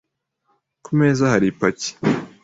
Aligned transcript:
Ku 0.83 0.89
meza 0.99 1.23
hari 1.33 1.45
ipaki. 1.49 1.89